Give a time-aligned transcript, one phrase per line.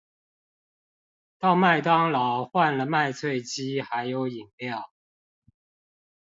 [1.37, 4.91] 到麥當勞換了麥脆雞還有飲料